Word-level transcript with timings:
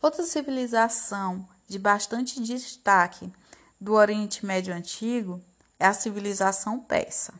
Outra 0.00 0.22
civilização 0.24 1.48
de 1.66 1.78
bastante 1.78 2.40
destaque 2.40 3.32
do 3.80 3.94
Oriente 3.94 4.44
Médio 4.44 4.74
Antigo 4.74 5.40
é 5.78 5.86
a 5.86 5.94
civilização 5.94 6.78
persa. 6.78 7.32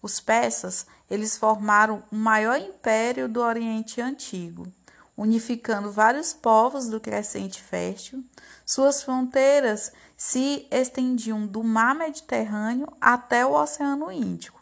Os 0.00 0.20
persas, 0.20 0.86
eles 1.10 1.36
formaram 1.36 2.02
o 2.10 2.16
maior 2.16 2.58
império 2.58 3.28
do 3.28 3.40
Oriente 3.40 4.00
Antigo, 4.00 4.68
unificando 5.16 5.90
vários 5.90 6.32
povos 6.32 6.86
do 6.86 7.00
crescente 7.00 7.60
fértil. 7.60 8.24
Suas 8.64 9.02
fronteiras 9.02 9.92
se 10.16 10.66
estendiam 10.70 11.46
do 11.46 11.64
mar 11.64 11.96
Mediterrâneo 11.96 12.86
até 13.00 13.44
o 13.44 13.52
Oceano 13.52 14.12
Índico. 14.12 14.60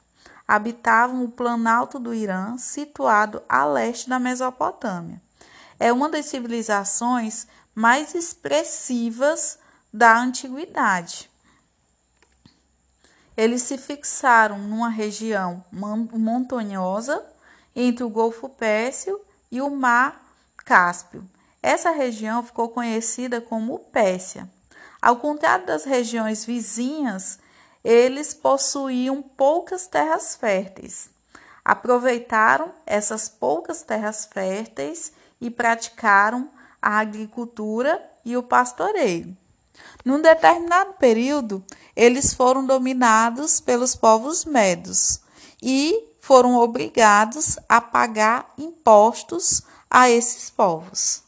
Habitavam 0.48 1.24
o 1.24 1.30
planalto 1.30 1.98
do 1.98 2.14
Irã, 2.14 2.56
situado 2.56 3.42
a 3.46 3.66
leste 3.66 4.08
da 4.08 4.18
Mesopotâmia. 4.18 5.20
É 5.78 5.92
uma 5.92 6.08
das 6.08 6.26
civilizações 6.26 7.46
mais 7.74 8.14
expressivas 8.14 9.58
da 9.92 10.18
antiguidade. 10.18 11.30
Eles 13.36 13.62
se 13.62 13.76
fixaram 13.76 14.58
numa 14.58 14.88
região 14.88 15.62
montanhosa 15.70 17.22
entre 17.74 18.02
o 18.02 18.08
Golfo 18.08 18.48
Pérsico 18.48 19.20
e 19.50 19.60
o 19.60 19.68
Mar 19.68 20.22
Cáspio. 20.64 21.22
Essa 21.62 21.90
região 21.90 22.42
ficou 22.42 22.70
conhecida 22.70 23.40
como 23.40 23.78
Pérsia. 23.78 24.48
Ao 25.02 25.16
contrário 25.16 25.66
das 25.66 25.84
regiões 25.84 26.44
vizinhas, 26.44 27.38
eles 27.84 28.32
possuíam 28.32 29.22
poucas 29.22 29.86
terras 29.86 30.34
férteis. 30.34 31.10
Aproveitaram 31.64 32.72
essas 32.86 33.28
poucas 33.28 33.82
terras 33.82 34.26
férteis 34.32 35.12
e 35.40 35.50
praticaram 35.50 36.50
a 36.80 36.98
agricultura 36.98 38.02
e 38.24 38.36
o 38.36 38.42
pastoreio. 38.42 39.36
Num 40.04 40.20
determinado 40.20 40.94
período, 40.94 41.64
eles 41.94 42.32
foram 42.32 42.64
dominados 42.64 43.60
pelos 43.60 43.94
povos 43.94 44.44
medos 44.44 45.20
e 45.62 46.12
foram 46.20 46.56
obrigados 46.56 47.58
a 47.68 47.80
pagar 47.80 48.52
impostos 48.58 49.62
a 49.90 50.10
esses 50.10 50.50
povos. 50.50 51.22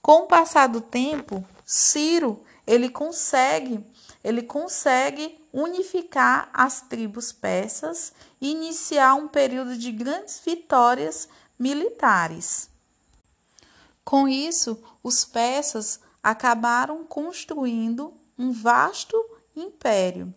Com 0.00 0.22
o 0.22 0.26
passar 0.26 0.68
do 0.68 0.80
tempo, 0.80 1.44
Ciro 1.64 2.42
ele 2.66 2.88
consegue 2.88 3.84
ele 4.22 4.42
consegue 4.42 5.38
unificar 5.52 6.50
as 6.52 6.82
tribos 6.82 7.32
persas 7.32 8.12
e 8.40 8.50
iniciar 8.50 9.14
um 9.14 9.28
período 9.28 9.76
de 9.78 9.92
grandes 9.92 10.40
vitórias 10.44 11.28
militares. 11.58 12.68
Com 14.08 14.26
isso, 14.26 14.82
os 15.02 15.22
persas 15.22 16.00
acabaram 16.22 17.04
construindo 17.04 18.14
um 18.38 18.50
vasto 18.50 19.14
império. 19.54 20.34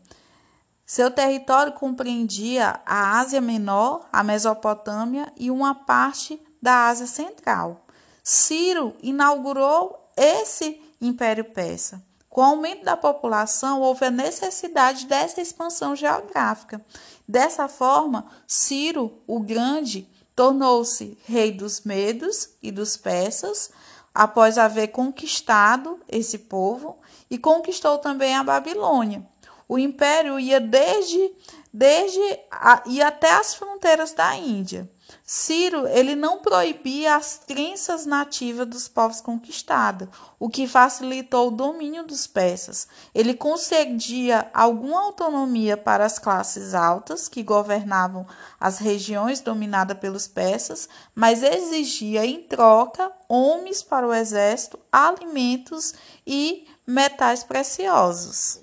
Seu 0.86 1.10
território 1.10 1.72
compreendia 1.72 2.82
a 2.86 3.18
Ásia 3.22 3.40
Menor, 3.40 4.10
a 4.12 4.24
Mesopotâmia 4.24 5.32
e 5.38 5.50
uma 5.50 5.74
parte 5.74 6.38
da 6.62 6.90
Ásia 6.90 7.08
Central. 7.08 7.86
Ciro 8.22 8.94
inaugurou 9.02 10.06
esse 10.18 10.82
Império 11.00 11.46
Persa. 11.46 12.04
Com 12.28 12.42
o 12.42 12.44
aumento 12.44 12.84
da 12.84 12.98
população, 12.98 13.80
houve 13.80 14.04
a 14.04 14.12
necessidade 14.12 15.06
dessa 15.06 15.40
expansão 15.40 15.96
geográfica. 15.96 16.86
Dessa 17.26 17.70
forma, 17.70 18.26
Ciro 18.46 19.22
o 19.26 19.40
Grande 19.40 20.11
tornou-se 20.36 21.18
rei 21.26 21.52
dos 21.52 21.82
Medos 21.82 22.50
e 22.62 22.72
dos 22.72 22.98
Persas, 22.98 23.72
após 24.14 24.58
haver 24.58 24.88
conquistado 24.90 26.00
esse 26.08 26.38
povo, 26.38 27.00
e 27.30 27.38
conquistou 27.38 27.98
também 27.98 28.36
a 28.36 28.44
Babilônia. 28.44 29.26
O 29.68 29.80
império 29.80 30.38
ia 30.40 30.60
desde, 30.60 31.32
desde 31.72 32.20
a, 32.52 32.84
ia 32.86 33.08
até 33.08 33.32
as 33.32 33.54
fronteiras 33.54 34.12
da 34.12 34.36
Índia. 34.36 34.90
Ciro 35.24 35.88
ele 35.88 36.16
não 36.16 36.40
proibia 36.40 37.16
as 37.16 37.40
crenças 37.48 38.06
nativas 38.06 38.68
dos 38.68 38.88
povos 38.88 39.22
conquistados, 39.22 40.08
o 40.40 40.50
que 40.50 40.68
facilitou 40.68 41.48
o 41.48 41.52
domínio 41.52 42.06
dos 42.06 42.28
persas. 42.28 42.88
Ele 43.14 43.34
concedia 43.34 44.50
alguma 44.54 45.02
autonomia 45.02 45.78
para 45.78 46.06
as 46.06 46.20
classes 46.20 46.74
altas 46.74 47.28
que 47.28 47.44
governavam 47.44 48.26
as 48.60 48.78
regiões 48.80 49.40
dominadas 49.40 49.98
pelos 49.98 50.28
persas, 50.28 50.90
mas 51.16 51.44
exigia 51.44 52.26
em 52.26 52.44
troca 52.44 53.12
homens 53.30 53.82
para 53.82 54.08
o 54.08 54.14
exército, 54.14 54.80
alimentos 54.92 55.94
e 56.26 56.68
metais 56.86 57.44
preciosos. 57.44 58.60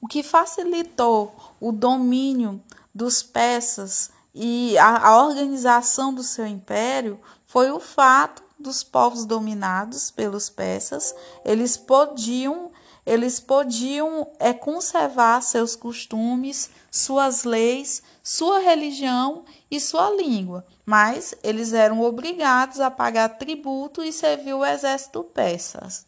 O 0.00 0.06
que 0.06 0.22
facilitou 0.22 1.34
o 1.60 1.72
domínio 1.72 2.62
dos 2.94 3.22
persas 3.22 4.10
e 4.34 4.76
a, 4.78 5.08
a 5.08 5.24
organização 5.24 6.12
do 6.12 6.22
seu 6.22 6.46
império 6.46 7.20
foi 7.46 7.70
o 7.70 7.78
fato 7.78 8.42
dos 8.58 8.82
povos 8.82 9.24
dominados 9.24 10.10
pelos 10.10 10.50
persas, 10.50 11.14
eles 11.44 11.76
podiam 11.76 12.72
eles 13.06 13.38
podiam 13.38 14.30
é, 14.38 14.54
conservar 14.54 15.42
seus 15.42 15.76
costumes, 15.76 16.70
suas 16.90 17.44
leis, 17.44 18.02
sua 18.22 18.60
religião 18.60 19.44
e 19.70 19.78
sua 19.78 20.08
língua, 20.08 20.64
mas 20.86 21.34
eles 21.42 21.74
eram 21.74 22.00
obrigados 22.00 22.80
a 22.80 22.90
pagar 22.90 23.36
tributo 23.36 24.02
e 24.02 24.10
servir 24.10 24.54
o 24.54 24.64
exército 24.64 25.22
persas. 25.22 26.06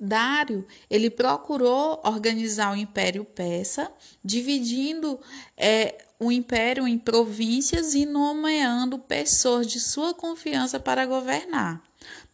Dário 0.00 0.66
ele 0.88 1.10
procurou 1.10 2.00
organizar 2.04 2.72
o 2.72 2.76
Império 2.76 3.24
Persa, 3.24 3.90
dividindo 4.24 5.20
é, 5.56 6.04
o 6.20 6.30
império 6.30 6.86
em 6.86 6.98
províncias 6.98 7.94
e 7.94 8.06
nomeando 8.06 8.98
pessoas 8.98 9.66
de 9.66 9.80
sua 9.80 10.14
confiança 10.14 10.78
para 10.78 11.06
governar. 11.06 11.82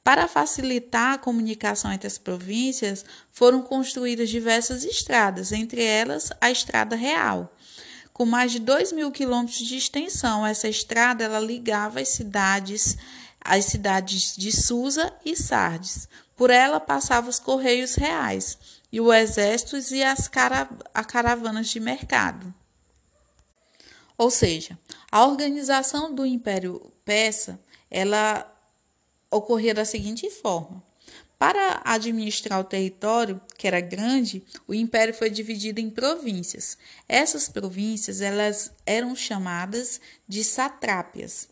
Para 0.03 0.29
facilitar 0.29 1.15
a 1.15 1.19
comunicação 1.19 1.91
entre 1.91 2.07
as 2.07 2.19
províncias, 2.19 3.05
foram 3.33 3.63
construídas 3.63 4.29
diversas 4.29 4.85
estradas, 4.85 5.51
entre 5.51 5.83
elas 5.83 6.31
a 6.41 6.51
Estrada 6.51 6.95
Real. 6.95 7.55
Com 8.13 8.27
mais 8.27 8.53
de 8.53 8.59
2 8.59 8.93
mil 8.93 9.11
quilômetros 9.11 9.59
de 9.59 9.77
extensão, 9.77 10.47
essa 10.47 10.69
estrada 10.69 11.25
ela 11.25 11.41
ligava 11.41 12.01
as 12.01 12.09
cidades, 12.09 12.99
as 13.41 13.65
cidades 13.65 14.37
de 14.37 14.53
Susa 14.53 15.13
e 15.25 15.35
Sardes, 15.35 16.07
por 16.37 16.51
ela 16.51 16.81
passavam 16.81 17.31
os 17.31 17.39
correios 17.39 17.95
reais 17.95 18.59
e 18.91 19.01
o 19.01 19.13
exército 19.13 19.77
e 19.93 20.03
as 20.03 20.29
cara 20.29 20.67
caravanas 21.07 21.69
de 21.69 21.81
mercado. 21.81 22.53
Ou 24.17 24.31
seja, 24.31 24.79
a 25.11 25.25
organização 25.27 26.15
do 26.15 26.25
Império 26.25 26.93
Persa 27.05 27.61
ela 27.91 28.51
ocorria 29.31 29.75
da 29.75 29.85
seguinte 29.85 30.31
forma: 30.31 30.83
para 31.39 31.83
administrar 31.85 32.61
o 32.61 32.65
território, 32.65 33.41
que 33.59 33.67
era 33.67 33.81
grande, 33.81 34.43
o 34.67 34.75
império 34.75 35.13
foi 35.13 35.29
dividido 35.29 35.81
em 35.81 35.91
províncias. 35.91 36.79
Essas 37.09 37.49
províncias 37.49 38.21
elas 38.21 38.73
eram 38.87 39.15
chamadas 39.15 40.01
de 40.27 40.43
satrápias. 40.43 41.49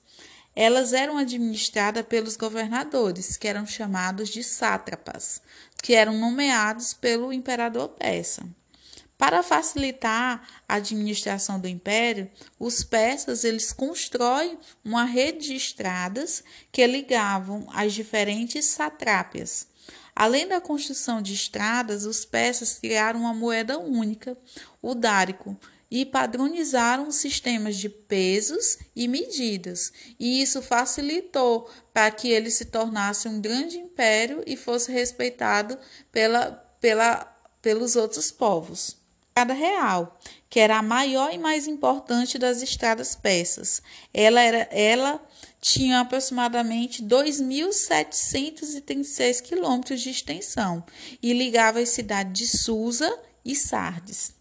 Elas 0.55 0.93
eram 0.93 1.17
administradas 1.17 2.05
pelos 2.07 2.37
governadores, 2.37 3.37
que 3.37 3.49
eram 3.49 3.67
chamados 3.67 4.29
de 4.29 4.43
sátrapas, 4.45 5.41
que 5.83 5.95
eram 5.95 6.19
nomeados 6.19 6.93
pelo 6.93 7.33
imperador 7.33 7.89
persa. 7.89 8.45
Para 9.17 9.43
facilitar 9.43 10.47
a 10.69 10.75
administração 10.75 11.61
do 11.61 11.69
império, 11.69 12.29
os 12.59 12.83
persas 12.83 13.45
eles 13.45 13.73
constroem 13.73 14.59
uma 14.85 15.05
rede 15.05 15.47
de 15.47 15.55
estradas 15.55 16.43
que 16.73 16.85
ligavam 16.87 17.67
as 17.73 17.93
diferentes 17.93 18.65
satrápias. 18.65 19.69
Além 20.15 20.47
da 20.47 20.61
construção 20.61 21.23
de 21.23 21.33
estradas, 21.33 22.05
os 22.05 22.25
persas 22.25 22.79
criaram 22.79 23.21
uma 23.21 23.33
moeda 23.33 23.79
única, 23.79 24.37
o 24.83 24.95
dárico, 24.95 25.57
e 25.93 26.05
padronizaram 26.07 27.13
sistemas 27.13 27.77
de 27.77 27.91
pesos 27.91 28.79
e 28.97 29.07
medidas, 29.07 29.93
e 30.19 30.41
isso 30.41 30.63
facilitou 30.63 31.69
para 31.93 32.11
que 32.11 32.31
ele 32.31 32.51
se 32.51 32.65
tornasse 32.65 33.29
um 33.29 33.39
grande 33.39 33.77
império 33.77 34.43
e 34.47 34.57
fosse 34.57 34.91
respeitado 34.91 35.77
pela, 36.11 36.53
pela, 36.81 37.31
pelos 37.61 37.95
outros 37.95 38.31
povos. 38.31 38.97
Estrada 39.29 39.53
real, 39.53 40.19
que 40.49 40.61
era 40.61 40.79
a 40.79 40.83
maior 40.83 41.31
e 41.31 41.37
mais 41.37 41.67
importante 41.67 42.39
das 42.39 42.63
estradas 42.63 43.15
persas. 43.15 43.83
Ela, 44.15 44.41
era, 44.41 44.67
ela 44.71 45.23
tinha 45.61 46.01
aproximadamente 46.01 47.03
2.736 47.03 49.43
quilômetros 49.43 50.01
de 50.01 50.09
extensão 50.09 50.83
e 51.23 51.35
ligava 51.35 51.81
as 51.81 51.91
cidades 51.91 52.33
de 52.33 52.47
Susa 52.47 53.15
e 53.45 53.55
Sardes. 53.55 54.41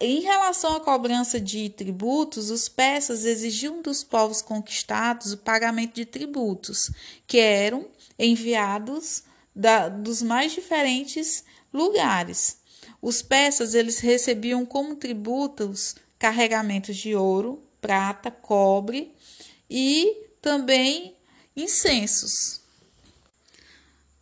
Em 0.00 0.20
relação 0.20 0.76
à 0.76 0.80
cobrança 0.80 1.40
de 1.40 1.68
tributos, 1.68 2.50
os 2.50 2.68
persas 2.68 3.24
exigiam 3.24 3.82
dos 3.82 4.02
povos 4.02 4.40
conquistados 4.40 5.32
o 5.32 5.38
pagamento 5.38 5.94
de 5.94 6.06
tributos, 6.06 6.90
que 7.26 7.38
eram 7.38 7.86
enviados 8.18 9.22
da, 9.54 9.88
dos 9.88 10.22
mais 10.22 10.52
diferentes 10.52 11.44
lugares. 11.72 12.58
Os 13.02 13.22
persas 13.22 13.74
eles 13.74 13.98
recebiam 13.98 14.64
como 14.64 14.96
tributos 14.96 15.96
carregamentos 16.18 16.96
de 16.96 17.14
ouro, 17.14 17.62
prata, 17.80 18.30
cobre 18.30 19.14
e 19.68 20.26
também 20.40 21.16
incensos. 21.56 22.60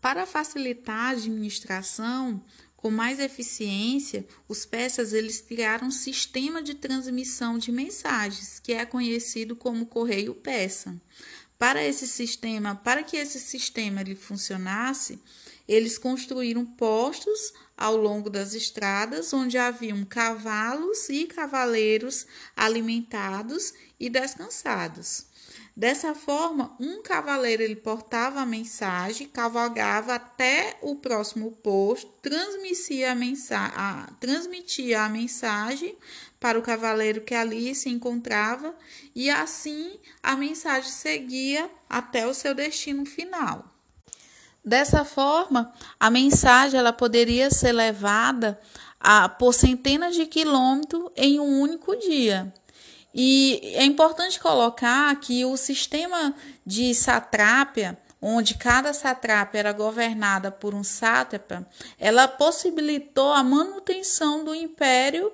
Para 0.01 0.27
facilitar 0.27 1.07
a 1.07 1.11
administração 1.11 2.41
com 2.79 2.93
mais 2.93 3.19
eficiência, 3.19 4.25
os 4.47 4.65
persas 4.65 5.13
eles 5.13 5.41
criaram 5.41 5.89
um 5.89 5.91
sistema 5.91 6.63
de 6.63 6.75
transmissão 6.75 7.59
de 7.59 7.73
mensagens, 7.73 8.61
que 8.61 8.73
é 8.73 8.87
conhecido 8.87 9.57
como 9.57 9.85
correio 9.85 10.33
persa. 10.33 10.97
Para 11.59 11.85
esse 11.85 12.07
sistema, 12.07 12.77
para 12.77 13.03
que 13.03 13.17
esse 13.17 13.41
sistema 13.41 14.01
ele 14.01 14.15
funcionasse, 14.15 15.19
eles 15.67 15.99
construíram 15.99 16.65
postos 16.65 17.53
ao 17.77 17.97
longo 17.97 18.31
das 18.31 18.55
estradas 18.55 19.33
onde 19.33 19.59
haviam 19.59 20.05
cavalos 20.05 21.09
e 21.09 21.27
cavaleiros 21.27 22.29
alimentados 22.55 23.75
e 23.99 24.09
descansados. 24.09 25.27
Dessa 25.79 26.13
forma, 26.13 26.75
um 26.81 27.01
cavaleiro 27.03 27.63
ele 27.63 27.77
portava 27.77 28.41
a 28.41 28.45
mensagem, 28.45 29.29
cavalgava 29.29 30.17
até 30.17 30.77
o 30.83 30.97
próximo 30.97 31.53
posto, 31.53 32.11
transmitia 32.21 33.13
a, 33.13 33.15
mensa 33.15 33.57
a, 33.77 34.09
transmitia 34.19 35.03
a 35.03 35.09
mensagem 35.09 35.97
para 36.41 36.59
o 36.59 36.63
cavaleiro 36.63 37.21
que 37.21 37.33
ali 37.33 37.77
se 37.77 37.89
encontrava 37.91 38.75
e 39.15 39.31
assim 39.31 40.01
a 40.21 40.35
mensagem 40.35 40.91
seguia 40.91 41.71
até 41.89 42.27
o 42.27 42.35
seu 42.35 42.57
destino 42.57 43.07
final. 43.07 43.65
Dessa 44.65 45.05
forma, 45.05 45.73
a 46.01 46.11
mensagem 46.11 46.81
ela 46.81 46.93
poderia 46.93 47.53
ser 47.53 47.71
levada 47.71 48.61
a, 48.99 49.29
por 49.29 49.55
centenas 49.55 50.17
de 50.17 50.27
quilômetros 50.27 51.09
em 51.15 51.39
um 51.39 51.61
único 51.61 51.95
dia. 51.95 52.53
E 53.21 53.61
é 53.75 53.85
importante 53.85 54.39
colocar 54.39 55.13
que 55.17 55.45
o 55.45 55.57
sistema 55.57 56.33
de 56.65 56.95
satrápia, 56.95 57.99
onde 58.21 58.55
cada 58.55 58.93
satrápia 58.93 59.59
era 59.59 59.73
governada 59.73 60.51
por 60.51 60.75
um 60.75 60.83
sátrapa, 60.83 61.67
ela 61.99 62.27
possibilitou 62.27 63.33
a 63.33 63.43
manutenção 63.43 64.45
do 64.45 64.55
império 64.55 65.33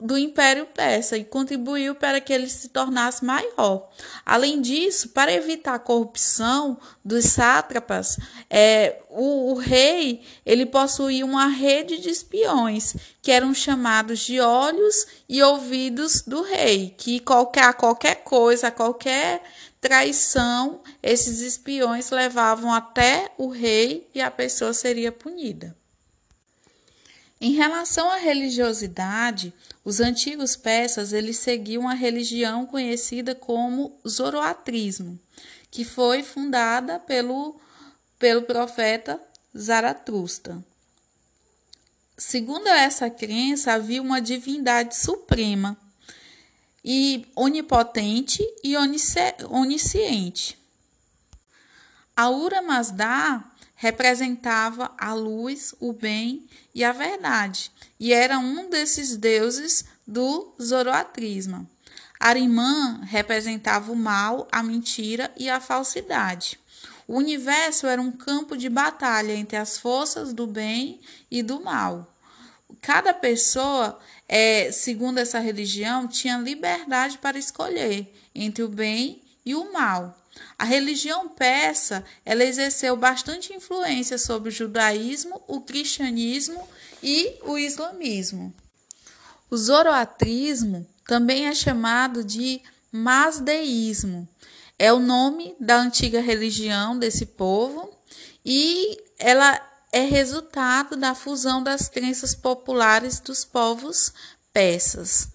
do 0.00 0.16
Império 0.16 0.66
Persa 0.66 1.16
e 1.18 1.24
contribuiu 1.24 1.96
para 1.96 2.20
que 2.20 2.32
ele 2.32 2.48
se 2.48 2.68
tornasse 2.68 3.24
maior. 3.24 3.90
Além 4.24 4.60
disso, 4.60 5.08
para 5.08 5.32
evitar 5.32 5.74
a 5.74 5.80
corrupção 5.80 6.78
dos 7.04 7.24
sátrapas, 7.24 8.16
é, 8.48 9.00
o, 9.10 9.52
o, 9.52 9.54
rei 9.54 10.22
ele 10.46 10.64
possuía 10.64 11.24
uma 11.24 11.48
rede 11.48 11.98
de 11.98 12.08
espiões 12.08 12.94
que 13.20 13.32
eram 13.32 13.52
chamados 13.52 14.20
de 14.20 14.40
olhos 14.40 15.06
e 15.28 15.42
ouvidos 15.42 16.22
do 16.22 16.42
rei, 16.42 16.94
que 16.96 17.18
qualquer 17.18 17.74
qualquer 17.74 18.22
coisa, 18.22 18.70
qualquer 18.70 19.42
traição, 19.84 20.80
esses 21.02 21.40
espiões 21.40 22.08
levavam 22.08 22.72
até 22.72 23.30
o 23.36 23.48
rei 23.48 24.08
e 24.14 24.20
a 24.22 24.30
pessoa 24.30 24.72
seria 24.72 25.12
punida. 25.12 25.76
Em 27.38 27.52
relação 27.52 28.10
à 28.10 28.16
religiosidade, 28.16 29.52
os 29.84 30.00
antigos 30.00 30.56
persas 30.56 31.12
eles 31.12 31.36
seguiam 31.36 31.86
a 31.86 31.92
religião 31.92 32.64
conhecida 32.64 33.34
como 33.34 34.00
Zoroatrismo, 34.08 35.20
que 35.70 35.84
foi 35.84 36.22
fundada 36.22 36.98
pelo, 36.98 37.60
pelo 38.18 38.40
profeta 38.44 39.20
Zaratustra. 39.54 40.64
Segundo 42.16 42.68
essa 42.68 43.10
crença, 43.10 43.74
havia 43.74 44.00
uma 44.00 44.22
divindade 44.22 44.96
suprema 44.96 45.76
e 46.84 47.26
onipotente 47.34 48.42
e 48.62 48.74
onisciente. 48.76 50.58
A 52.16 52.28
Ura 52.28 52.60
Mazda 52.60 53.42
representava 53.74 54.92
a 54.98 55.14
luz, 55.14 55.74
o 55.80 55.92
bem 55.92 56.46
e 56.74 56.84
a 56.84 56.92
verdade, 56.92 57.72
e 57.98 58.12
era 58.12 58.38
um 58.38 58.68
desses 58.68 59.16
deuses 59.16 59.84
do 60.06 60.54
zoroatrismo. 60.62 61.68
Arimã 62.20 63.00
representava 63.02 63.90
o 63.90 63.96
mal, 63.96 64.46
a 64.52 64.62
mentira 64.62 65.32
e 65.36 65.50
a 65.50 65.60
falsidade. 65.60 66.58
O 67.06 67.16
universo 67.16 67.86
era 67.86 68.00
um 68.00 68.12
campo 68.12 68.56
de 68.56 68.68
batalha 68.68 69.34
entre 69.34 69.56
as 69.56 69.78
forças 69.78 70.32
do 70.32 70.46
bem 70.46 71.00
e 71.30 71.42
do 71.42 71.60
mal. 71.62 72.13
Cada 72.80 73.12
pessoa, 73.12 73.98
é, 74.28 74.70
segundo 74.72 75.18
essa 75.18 75.38
religião, 75.38 76.08
tinha 76.08 76.38
liberdade 76.38 77.18
para 77.18 77.38
escolher 77.38 78.12
entre 78.34 78.62
o 78.62 78.68
bem 78.68 79.22
e 79.44 79.54
o 79.54 79.72
mal. 79.72 80.18
A 80.58 80.64
religião 80.64 81.28
persa 81.28 82.04
ela 82.24 82.44
exerceu 82.44 82.96
bastante 82.96 83.52
influência 83.52 84.18
sobre 84.18 84.48
o 84.48 84.52
judaísmo, 84.52 85.42
o 85.46 85.60
cristianismo 85.60 86.68
e 87.02 87.38
o 87.42 87.56
islamismo. 87.58 88.52
O 89.50 89.56
zoroatrismo 89.56 90.86
também 91.06 91.46
é 91.46 91.54
chamado 91.54 92.24
de 92.24 92.60
masdeísmo. 92.90 94.28
É 94.78 94.92
o 94.92 94.98
nome 94.98 95.54
da 95.60 95.76
antiga 95.76 96.20
religião 96.20 96.98
desse 96.98 97.26
povo 97.26 97.92
e 98.44 98.98
ela 99.18 99.60
é 99.94 100.00
resultado 100.00 100.96
da 100.96 101.14
fusão 101.14 101.62
das 101.62 101.88
crenças 101.88 102.34
populares 102.34 103.20
dos 103.20 103.44
povos 103.44 104.12
persas. 104.52 105.28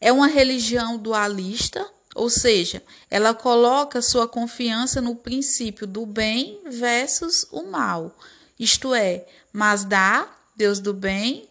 É 0.00 0.12
uma 0.12 0.28
religião 0.28 0.96
dualista, 0.96 1.84
ou 2.14 2.30
seja, 2.30 2.80
ela 3.10 3.34
coloca 3.34 4.00
sua 4.00 4.28
confiança 4.28 5.00
no 5.00 5.16
princípio 5.16 5.84
do 5.84 6.06
bem 6.06 6.60
versus 6.64 7.44
o 7.50 7.64
mal, 7.64 8.16
isto 8.56 8.94
é, 8.94 9.26
Masdá, 9.52 10.32
Deus 10.54 10.78
do 10.78 10.94
bem, 10.94 11.48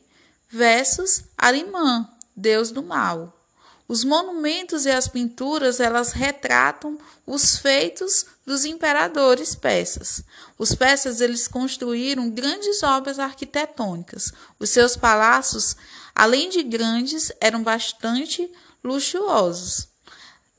versus 0.50 1.26
Arimã, 1.38 2.10
Deus 2.34 2.72
do 2.72 2.82
mal. 2.82 3.43
Os 3.88 4.04
monumentos 4.04 4.86
e 4.86 4.92
as 4.92 5.08
pinturas, 5.08 5.80
elas 5.80 6.12
retratam 6.12 6.98
os 7.26 7.58
feitos 7.58 8.26
dos 8.46 8.66
imperadores 8.66 9.56
persas. 9.56 10.24
Os 10.58 10.74
persas 10.74 11.22
eles 11.22 11.48
construíram 11.48 12.30
grandes 12.30 12.82
obras 12.84 13.20
arquitetônicas. 13.20 14.32
Os 14.60 14.70
seus 14.70 14.96
palácios, 14.96 15.76
além 16.16 16.50
de 16.50 16.64
grandes, 16.64 17.32
eram 17.40 17.62
bastante 17.62 18.52
luxuosos 18.84 19.94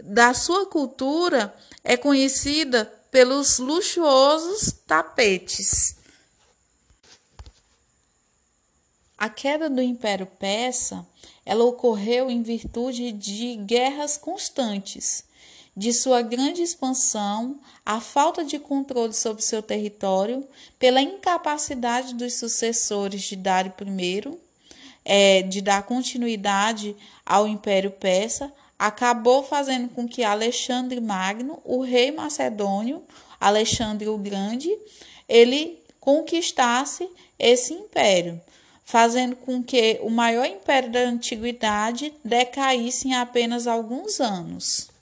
da 0.05 0.35
sua 0.35 0.67
cultura 0.67 1.55
é 1.83 1.97
conhecida 1.97 2.85
pelos 3.11 3.59
luxuosos 3.59 4.73
tapetes. 4.87 5.97
A 9.25 9.29
queda 9.31 9.71
do 9.71 9.81
Império 9.81 10.27
Persa, 10.27 11.07
ela 11.47 11.65
ocorreu 11.65 12.31
em 12.31 12.43
virtude 12.43 13.11
de 13.11 13.57
guerras 13.57 14.19
constantes, 14.19 15.25
de 15.75 15.95
sua 15.95 16.21
grande 16.21 16.61
expansão, 16.61 17.59
a 17.87 18.03
falta 18.03 18.45
de 18.45 18.59
controle 18.59 19.15
sobre 19.15 19.43
seu 19.43 19.63
território, 19.63 20.47
pela 20.79 21.01
incapacidade 21.01 22.13
dos 22.15 22.35
sucessores 22.35 23.23
de 23.23 23.35
Dário 23.35 23.73
I 23.99 24.39
é, 25.03 25.41
de 25.41 25.63
dar 25.63 25.85
continuidade 25.85 26.95
ao 27.25 27.49
Império 27.49 27.93
Persa, 27.93 28.53
acabou 28.79 29.43
fazendo 29.43 29.89
com 29.89 30.07
que 30.07 30.23
Alexandre 30.23 31.01
Magno, 31.01 31.63
o 31.65 31.81
rei 31.81 32.13
macedônio, 32.13 33.03
Alexandre 33.41 34.07
o 34.07 34.19
Grande, 34.19 34.69
ele 35.27 35.83
conquistasse 35.99 37.09
esse 37.39 37.73
império, 37.73 38.39
fazendo 38.85 39.35
com 39.37 39.63
que 39.63 39.99
o 40.03 40.11
maior 40.11 40.47
império 40.47 40.93
da 40.93 41.01
antiguidade 41.01 42.13
decaísse 42.25 43.09
em 43.09 43.15
apenas 43.15 43.67
alguns 43.67 44.21
anos. 44.21 44.94